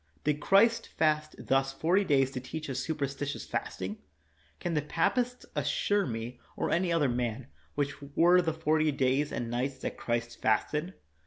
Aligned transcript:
Did 0.23 0.39
Christ 0.39 0.87
fast 0.87 1.35
thus 1.37 1.73
forty 1.73 2.03
days 2.03 2.31
to 2.31 2.39
teach 2.39 2.71
us 2.71 2.79
superstitious 2.79 3.45
fasting? 3.45 3.97
Can 4.59 4.73
the 4.73 4.81
papists 4.81 5.45
assure 5.55 6.07
me, 6.07 6.39
or 6.57 6.71
any 6.71 6.91
other 6.91 7.07
man, 7.07 7.49
which 7.75 8.01
were 8.15 8.41
the 8.41 8.51
forty 8.51 8.91
days 8.91 9.31
and 9.31 9.51
nights 9.51 9.77
that 9.83 9.97
Christ 9.99 10.41
fasted? 10.41 10.95